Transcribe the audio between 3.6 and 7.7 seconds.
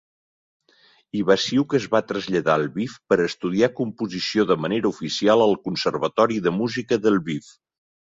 composició de manera oficial al Conservatori de música de Lviv.